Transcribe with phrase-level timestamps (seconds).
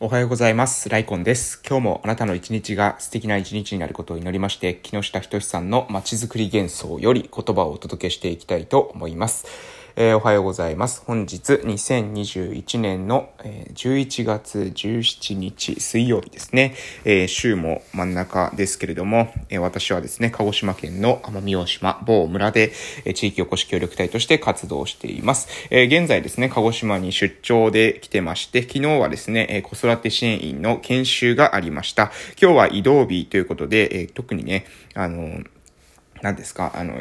[0.00, 0.88] おはようございます。
[0.88, 1.62] ライコンです。
[1.64, 9.46] 今日もあなたの一日が素敵な一日になることを祈りまして、木下仁さんの街づくり幻想より言葉をお届けしていきたいと思います。
[9.96, 11.04] えーおはようございます。
[11.06, 16.74] 本日2021年の、えー11月17日水曜日ですね。
[17.04, 22.72] えー週も真ん中ですけれども、えー私はですね、鹿児島県の奄美大島某村で、
[23.04, 25.46] えー地域おこし協力隊として活動しています。
[25.70, 32.10] えー現在ですね、鹿児島に出張で来てまして、昨日はですね、えー子育て支援員の研修がありました。
[32.40, 35.38] 今日は移動日ということで、えー特にね、あの、
[36.20, 36.94] 何ですか、あの、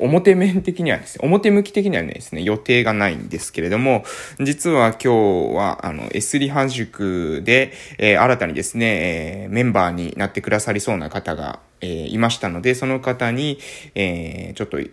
[0.00, 4.04] 表面的にはですね、表向き的にはですね、予定がないんですけれども、
[4.40, 13.58] 実は今日は、あの、エスリハ塾で、えー新たにですね、えーメンバーになってくださりそうな方が、えーいましたので、その方に、
[13.94, 14.88] えーちょっと、え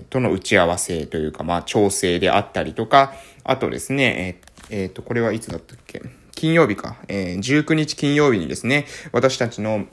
[0.00, 4.38] ーとの打ち合わせというか、まあ、調整であったりとか、あとですね、
[4.70, 6.02] えーえーと、これはいつだったっけ？
[6.34, 9.86] 金曜日か、え19日金曜日にですね、私たちの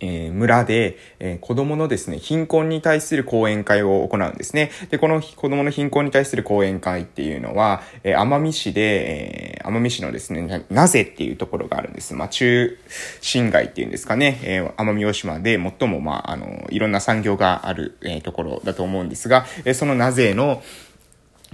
[0.00, 4.70] えー村で、えー子供のですね、貧困に対する講演会を行うんですね。
[4.90, 12.14] で、この子供の貧困に対する講演会っていうのは、えー奄美市で、えー奄美市のですね、なぜっていうところがあるんです。
[12.14, 12.78] まあ、中
[13.20, 20.62] 心街っていうんですかね、えー奄美大島で最も、まあ、あの、いろんな産業がある、えーところだと思うんですが、えーそのなぜの、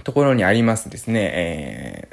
[0.03, 2.07] ところにありますですね、え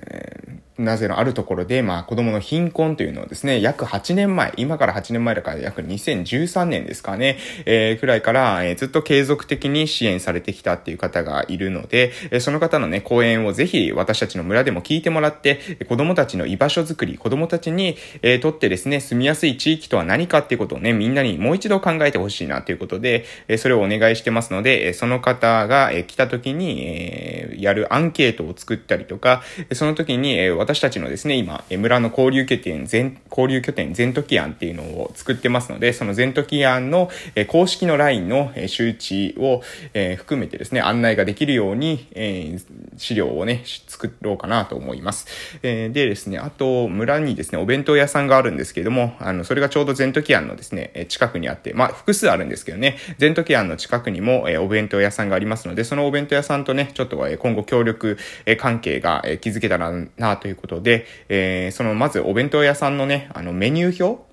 [0.55, 39.63] ーなぜのあるところで、まあ子供の貧困というのをですね、約8年前、今から8年前だから約2013年ですかね、えーくらいから、えーずっと継続的に支援されてきたっていう方がいるので、えーその方のね、講演をぜひ私たちの村でも聞いてもらって、子供たちの居場所づくり、子供たちに、えーとってですね、住みやすい地域とは何かっていうことをね、みんなにもう一度考えてほしいなということで、えーそれをお願いしてますので、えーその方が、えー来た時に、えーやるアンケートを作ったりとか、その時に、えー私たちのですね、今、村の交流拠点、全、交流拠点全時案っていうのを作ってますので、その全時案の、え公式の LINE の、え周知を、
[39.95, 42.59] え含めてですね、案内ができるように、え
[42.99, 45.27] 資料をね、作ろうかなと思います。
[45.63, 64.29] えでですね、あと、村にですね、お弁当屋さんがあるんですけれども、あの、それがちょうど全時案のですね、近くにあって、まあ、複数あるんですけどね、全時案の近くにも、えお弁当屋さんがありますので、そのお弁当屋さんとね、ちょっと、え今後協力、え関係が、え築けたらな、ということで、えーその、まずお弁当屋さんのね、あの、メニュー表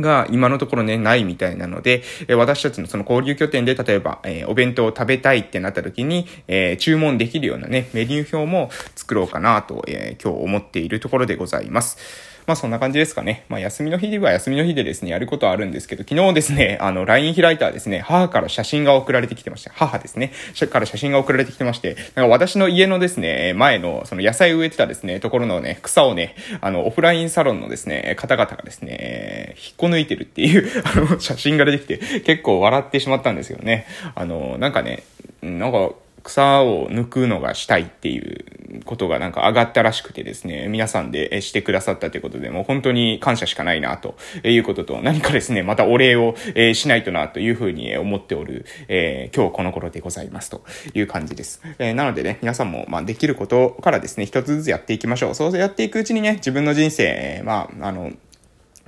[0.00, 11.98] が今のところね、ないみたいなので、え私たちのその交流拠点で、例えば、えーお弁当を食べたいってなった時に、えー注文できるようなね、メニュー表も作ろうかなと、えー今日思っているところでございます。
[12.48, 13.44] まあそんな感じですかね。
[13.50, 19.70] まあ休みの日では休みの日でですね、やることはあるんですけど、昨日ですね、 あの、LINE 開いたらですね、母から写真が送られてきてました。
[19.74, 20.32] 母ですね。
[20.70, 33.86] から写真が送られてきてまして、なんか私の家のですね、前のその野菜植えてたですね、ところのね、草をね、あの、オフラインサロンのですね、方々がですね、引っこ抜いてるっていう、 あの、写真が出てきて、結構笑ってしまったんですよね。
[34.14, 35.02] あの、なんかね、
[35.42, 35.90] なんか、
[36.28, 51.62] 草を抜くのがしたいっていうことがなんか上がったらしくてですね、皆さんでえしてくださったということで、もう本当に感謝しかないなということと、何かですね、またお礼をえしないとなというふうに思っておる、えー今日この頃でございますという感じです。
[51.78, 55.34] えーなのでね、皆さんもまあできることからですね、一つずつやっていきましょう。
[55.34, 58.12] そうやっていくうちにね、自分の人生、まあ、あの、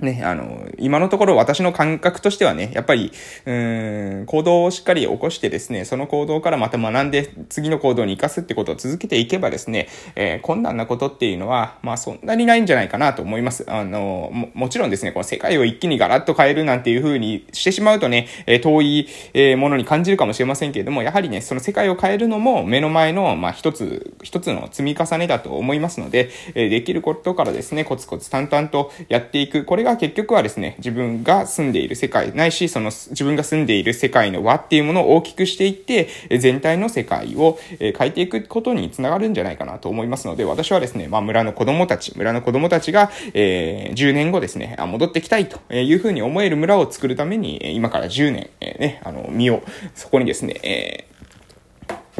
[0.05, 3.11] ね、あの、今のところ私の感覚としてはね、やっぱり、
[3.45, 13.65] うーん、行動をしっかり起こしてですね、その行動からまた学んで次の行動に生かすってことを続けていけばですね、えー困難なことっていうのは、まあそんなにないんじゃないかなと思います。
[13.67, 29.65] あの、も、もちろんですね、この世界を一気にガラッと変えるなんていう風にしてしまうとね、えー遠い、えーものに感じるかもしれませんけれども、やはりね、その世界を変えるのも目の前の、まあ一つ、一つの積み重ねだと思いますので、えーできることからですね、コツコツ淡々とやっていく。
[29.65, 36.07] これが結局はですね、自分が住んでいる世界、ないし、その自分が住んでいる世界の輪っていうものを大きくしていって、
[36.37, 49.63] 全体の世界を変えていくことにつながるんじゃないかなと思いますので、私はですね、まあ村の子供たち、村の子供たちが、えー10年後ですね、戻ってきたいというふうに思える村を作るために、今から10年、えーね、あの、身を、
[49.95, 51.10] そこにですね、えー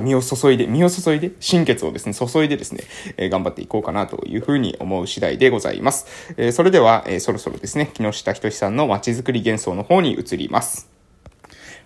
[0.01, 2.83] 身を注いで、身を注いで、心血をですね、注いでですね、
[3.17, 6.33] えー頑張っていこうかなというふうに思う次第でございます。
[6.37, 10.89] えーそれでは、えーそろそろですね、木下仁さんの街づくり幻想の方に移ります。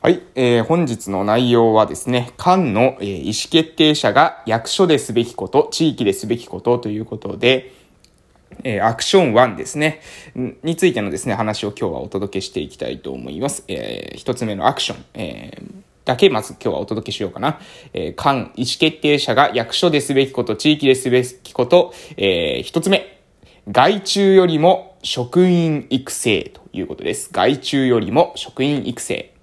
[0.01, 7.73] はい、えー本日の内容はですね、官の、えー意思決定者が役所ですべきこと、地域ですべきことということで、
[8.63, 10.01] えーアクション1ですね。
[10.63, 13.63] についてのですね、話を今日はお届けしていきたいと思います。
[13.67, 15.05] えー一つ目のアクション。
[15.13, 17.59] えーだけまず今日はお届けしようかな。
[17.93, 23.19] えー、官、意思決定者が役所ですべきこと、地域ですべきこと、えー一つ目。
[23.71, 27.29] 外注よりも職員育成ということです。
[27.31, 29.33] 外注よりも職員育成。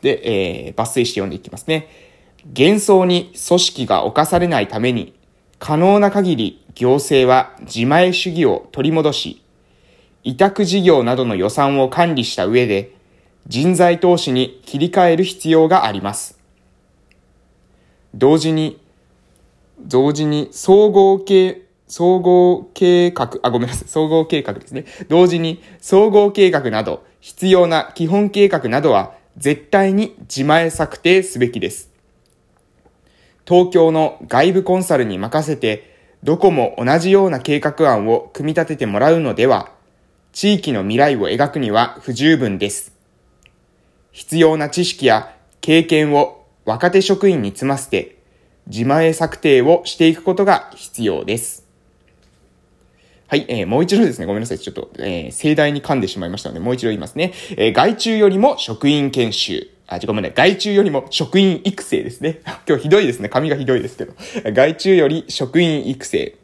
[0.00, 1.88] で、えー、抜粋して読んでいきますね。
[2.56, 5.14] 幻想に組織が侵されないために、
[5.58, 9.42] 可能な限り行政は自前主義を取り戻し、
[10.22, 12.92] 委託事業などの予算を管理した上で、
[13.48, 16.38] 人材投資に切り替える必要があります。
[18.14, 18.78] 同時に、
[19.80, 24.84] 同時に総合系、総合計画、あ、ごめんなさい、総合計画ですね。
[25.08, 31.90] 同時に総合計画など必要な基本計画などは絶対に自前策定すべきです。
[33.46, 39.70] 東京の外部コンサルに任せて、どこも同じような計画案を組み立ててもらうのでは、
[40.32, 42.97] 地域の未来を描くには不十分です。
[44.18, 48.18] 必要な知識や経験を若手職員に積ませて、
[48.66, 51.64] 自前策定をしていくことが必要です。
[53.28, 54.58] はい、えー、もう一度ですね、ごめんなさい。
[54.58, 57.32] ちょっと、えー、盛大に噛んでしまいましたので、もう一度言いますね。
[57.52, 59.70] えー、外注よりも職員研修。
[59.86, 60.50] あ、ごめんなさい。
[60.50, 62.40] 外注よりも職員育成ですね。
[62.66, 63.28] 今日ひどいですね。
[63.28, 64.14] 髪がひどいですけど。
[64.52, 66.34] 外注より職員育成。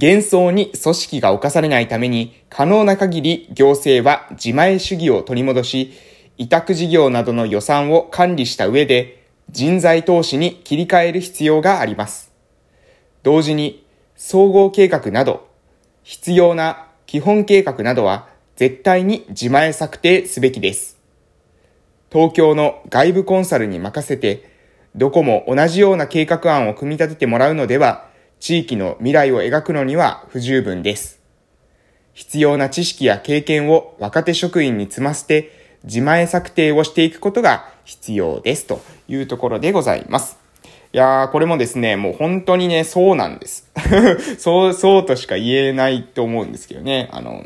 [0.00, 12.32] 幻想に組織が侵されないために、可能な限り行政は自前主義を取り戻し、委託事業などの予算を管理した上で、人材投資に切り替える必要があります。
[13.22, 13.86] 同時に、
[14.16, 15.48] 総合計画など、
[16.02, 20.98] 必要な基本計画などは絶対に自前策定すべきです。
[22.12, 24.50] 東京の外部コンサルに任せて、
[24.94, 28.08] どこも同じような計画案を組み立ててもらうのでは、
[28.38, 31.20] 地域の未来を描くのには不十分です。
[32.12, 38.66] 必要な知識や経験を若手職員に積ませて、自前策定をしていくことが必要です。
[38.66, 40.38] というところでございます。
[40.92, 43.70] いやー、これもですね、もう本当にね、そうなんです。
[44.38, 47.08] そう、そうとしか言えないと思うんですけどね。
[47.10, 47.44] あの、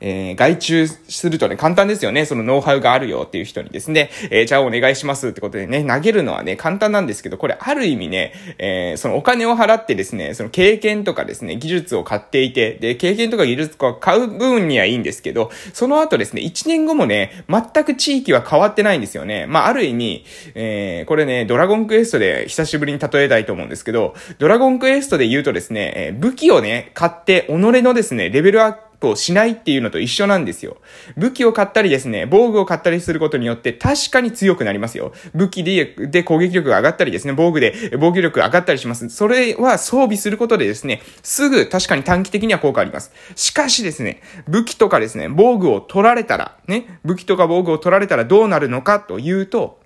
[0.00, 2.26] えー、外注するとね、簡単ですよね。
[2.26, 19.46] そのノウハウがあるよっていう人にですね、えー、じゃあお願いしますってことでね、投げるのはね、簡単なんですけど、これある意味ね、えー、そのお金を払ってですね、その経験とかですね、技術を買っていて、で、経験とか技術とか買う分にはいいんですけど、その後ですね、1年後もね、全く地域は変わってないんですよね。
[19.46, 30.78] まあ、ある意味、えー、これね、ドラゴンクエストで久しぶりに例えたいと思うんですけど、ドラゴンクエストで言うとですね、え武器をね、買って、己のですね、レベルアッププをしないっていうのと一緒なんですよ。
[31.16, 35.12] 武器を買ったりですね、防具を買ったりすることによって確かに強くなりますよ。
[35.34, 39.08] 武器で、で攻撃力が上がったりですね、防具で防御力が上がったりします。
[39.08, 43.12] それは装備することでですね、すぐ確かに短期的には効果あります。
[43.34, 49.80] しかしですね、武器とかですね、防具を取られたら、ね、武器とか防具を取られたらどうなるのかというと、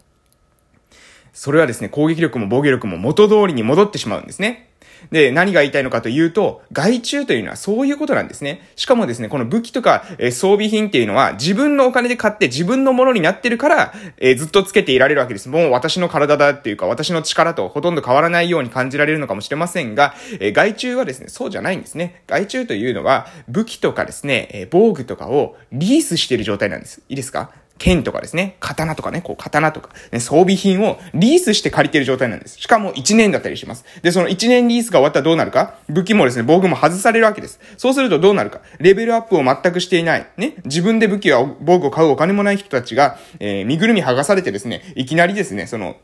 [1.32, 4.66] それはですね、攻撃力も防御力も元通りに戻ってしまうんですね。
[5.10, 8.68] で、何が言いたいのかというと、外注というのはそういうことなんですね。
[8.76, 15.48] しかもですね、この武器とか、えー、装備品っていうのは自分のお金で買って自分のものになってるから、えー、ずっとつけていられるわけです。
[15.48, 22.22] もう私の体だっていうか、私の力とほとんど変わらないように感じられるのかもしれませんが、えー、外注はですね、そうじゃないんですね。
[22.26, 27.00] 外注というのは、武器とかですね、え防具とかをリースしている状態なんです。
[27.08, 27.52] いいですか？
[27.80, 32.60] 剣とかですね、刀とかね、こう刀とか、ね、装備品をリースして借りてる状態なんです。
[32.60, 33.86] しかも1年だったりします。
[34.02, 37.58] で、その1年リースが終わったらどうなるか武器もですね、防具も外されるわけです。
[37.78, 40.26] そうするとどうなるかレベルアップを全くしていない。
[40.36, 45.96] ね、自分で武器や防具を買うお金もない人たちが、えー、身ぐるみ剥がされてですね、いきなりですね、その、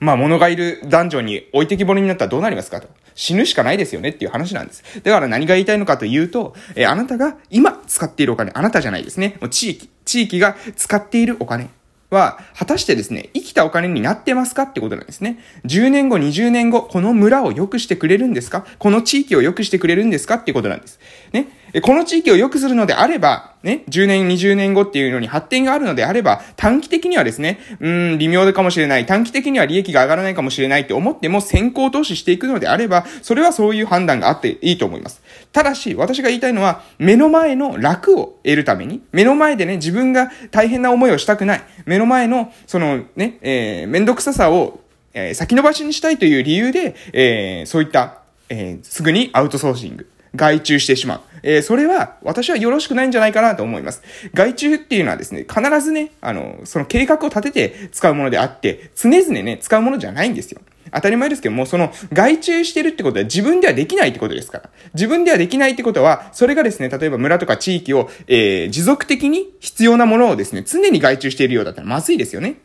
[0.00, 2.88] まあ、物がいるダンジョンに置いてきぼりになったらどうなりますかと。
[3.14, 4.84] 死ぬしかないですよねっていう話なんです。
[5.02, 9.38] だから何が言いたいのかというと、えー、あなたが今使っているお金、あなたじゃないですね。
[9.40, 11.70] もう地域、地域が使っているお金。
[12.10, 15.40] は、果たしてですね、生きたお金になってますかってことなんですね。
[15.66, 18.64] 10年後、20年後、この村を良くしてくれるんですか？
[18.78, 20.36] この地域を良くしてくれるんですか？
[20.36, 20.98] ってことなんです。
[21.34, 21.48] ね。
[21.82, 35.22] この地域を良くするのであれば、ね、10年、20年後っていうのに発展があるのであれば、短期的にはですね、うん、微妙かもしれない、短期的には利益が上がらないかもしれないって思っても先行投資していくのであれば、それはそういう判断があっていいと思います。
[35.52, 44.80] ただし、私が言いたいのは、目の前の楽を得るために、目の前でね、自分が大変な思いをしたくない、目の前の、そのね、えー、めんどくささを、
[45.12, 50.08] えー、先延ばしにしたいという理由で、えー、そういった、えー、すぐにアウトソーシング。
[50.34, 51.20] 外注してしまう。
[51.42, 54.02] えー、それは私はよろしくないんじゃないかなと思います。
[54.34, 60.60] 外注っていうのはですね、必ずね、あの、その計画を立てて使うものであって、常々ね、使うものじゃないんですよ。
[60.92, 64.70] 当たり前ですけども、その外注してるってことは自分ではできないってことですから。
[64.94, 72.56] 自分ではできないってことは、それがですね、例えば村とか地域を、えー、持続的に必要なものをですね、常に外注しているようだったらまずいですよね。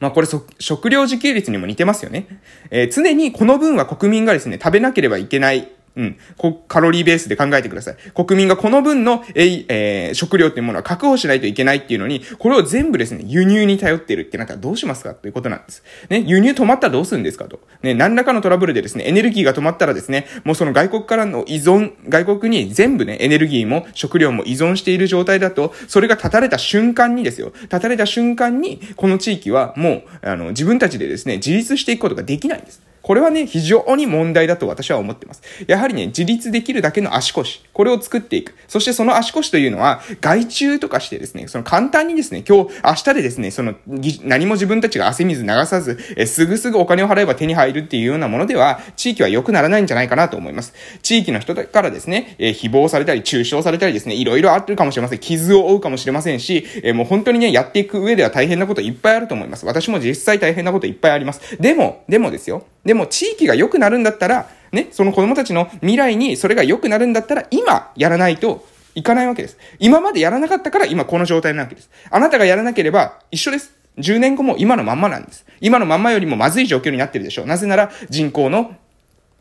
[0.00, 2.26] まあこれ食料自給率にも似てますよね。
[2.70, 6.18] えー、常にこの分は国民がですね、食べなければいけないうん。
[6.38, 7.96] こカロリーベースで考えてください。
[8.14, 15.82] 国民がこの分の、ええー、食料っていうものは確保しないといけないっていうのに、これを全部ですね、輸入に頼ってるってなったらどうしますかということなんです。
[16.08, 17.60] ね、輸入止まったらどうするんですかと。
[17.82, 32.80] ね、何らかのトラブルでですね、エネルギーが止まったらですね、もうその外国からの依存、外国に全部ね、エネルギーも食料も依存している状態だと、それが断たれた瞬間にですよ、断たれた瞬間に、この地域はもう、あの、自分たちでですね、自立していくことができないんです。
[33.02, 35.42] これはね、非常に問題だと私は思ってます。
[35.66, 38.54] やはりね、自立できるだけの足腰、これを作っていく。
[38.68, 43.74] そしてその足腰というのは、外注とかしてですね、その簡単にですね、今日、明日でですね、その、
[44.22, 50.72] 何も自分たちが汗水流さず、えすぐすぐお金を払えば手に入るっていうようなものでは、地域は良くならないんじゃないかなと思います。
[51.02, 55.18] 地域の人からですね、え誹謗されたり、中傷されたりですね、いろいろあってるかもしれません。
[55.18, 59.66] 傷を負うかもしれませんし、えもう本当にね、やっていく上では大変なこといっぱいあると思います。
[59.66, 61.56] 私も実際大変なこといっぱいあります。
[61.60, 62.64] でも、でもですよ。
[62.84, 69.56] ででも地域が良くなるんだったら、ね、その子供たちの未来にそれが良くなるんだったら、今やらないといかないわけです。
[69.78, 71.88] 今までやらなかったから今この状態なわけです。
[72.10, 73.72] あなたがやらなければ一緒です。
[73.96, 75.46] 10年後も今のまんまなんです。
[75.62, 77.46] 今のまんまよりもまずい状況になってるでしょう。
[77.46, 78.76] なぜなら人口の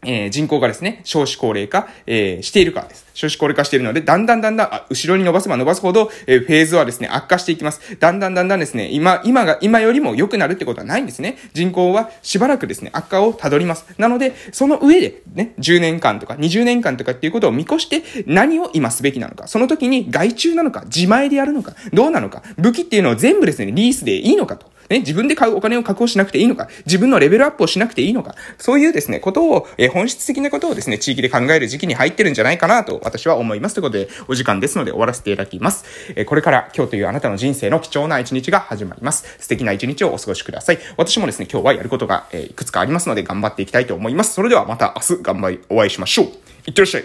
[0.04, 3.06] えー、人口がですね、少子高齢化、えー、しているからです。
[3.14, 7.98] 少子高齢化しているので、だんだんだんだん、あ、後ろに伸ばせば伸ばすほど、えー、フェーズはですね、悪化していきます。
[8.00, 11.38] だんだんだんだんですね、今、今が、今よりも良くなるってことはないんですね。
[11.54, 13.86] 人口はしばらくですね、悪化をたどります。
[13.98, 19.48] なので、その上で、ね、10年間とか20年間とかっていうことを見越して、何を今すべきなのか。
[19.48, 24.72] その時に外注なのか、自前でやるのか、どうなのか、武器っていうのを全部ですね、リースでいいのかと。
[24.92, 33.76] ね、自分で買うお金を確保しなくていいのか、自分のレベルアップをしなくていいのか、そういうですね、ことを、え本質的なことをですね、地域で考える時期に入ってるんじゃないかなと私は思います。
[33.76, 35.86] ということで、お時間ですので終わらせていただきます。
[36.16, 39.38] えこれから今日というあなたの人生の貴重な一日が始まります。
[39.40, 40.80] 素敵な一日をお過ごしください。
[40.98, 44.34] 私もですね、今日はやることが、えいくつかありますので頑張っていきたいと思います。
[44.34, 46.26] それではまた明日頑張りお会いしましょう。
[46.68, 47.04] いってらっしゃい。